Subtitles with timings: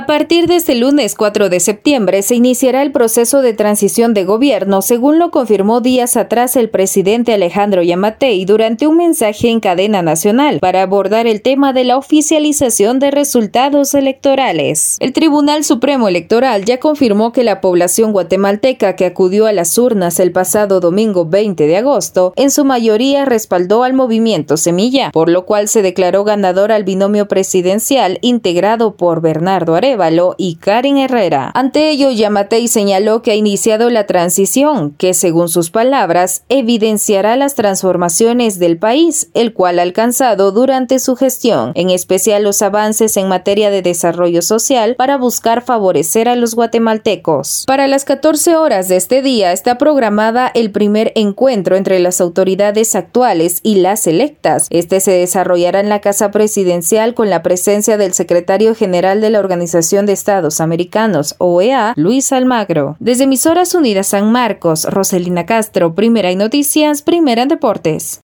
[0.00, 4.24] A partir de este lunes 4 de septiembre se iniciará el proceso de transición de
[4.24, 10.00] gobierno, según lo confirmó días atrás el presidente Alejandro Yamatei durante un mensaje en cadena
[10.00, 14.96] nacional para abordar el tema de la oficialización de resultados electorales.
[15.00, 20.18] El Tribunal Supremo Electoral ya confirmó que la población guatemalteca que acudió a las urnas
[20.18, 25.44] el pasado domingo 20 de agosto en su mayoría respaldó al movimiento Semilla, por lo
[25.44, 29.76] cual se declaró ganador al binomio presidencial integrado por Bernardo
[30.38, 31.50] Y Karen Herrera.
[31.52, 37.56] Ante ello, Yamatei señaló que ha iniciado la transición, que según sus palabras, evidenciará las
[37.56, 43.28] transformaciones del país, el cual ha alcanzado durante su gestión, en especial los avances en
[43.28, 47.64] materia de desarrollo social para buscar favorecer a los guatemaltecos.
[47.66, 52.94] Para las 14 horas de este día está programada el primer encuentro entre las autoridades
[52.94, 54.68] actuales y las electas.
[54.70, 59.40] Este se desarrollará en la Casa Presidencial con la presencia del secretario general de la
[59.40, 62.96] Organización De Estados Americanos, OEA, Luis Almagro.
[63.00, 68.18] Desde Emisoras Unidas San Marcos, Roselina Castro, Primera y Noticias, Primera en Deportes.